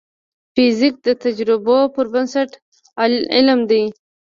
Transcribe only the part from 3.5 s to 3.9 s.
دی.